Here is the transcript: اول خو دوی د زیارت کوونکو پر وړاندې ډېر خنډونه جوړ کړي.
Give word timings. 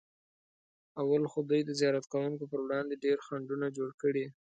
اول 1.01 1.23
خو 1.31 1.39
دوی 1.49 1.61
د 1.65 1.71
زیارت 1.79 2.05
کوونکو 2.11 2.43
پر 2.51 2.59
وړاندې 2.65 3.01
ډېر 3.05 3.17
خنډونه 3.25 3.67
جوړ 3.77 3.89
کړي. 4.01 4.25